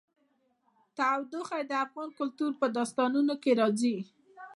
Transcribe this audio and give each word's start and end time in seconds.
تودوخه 0.95 1.59
د 1.69 1.71
افغان 1.85 2.09
کلتور 2.19 2.51
په 2.59 2.65
داستانونو 2.77 3.33
کې 3.43 3.51
راځي. 3.59 3.97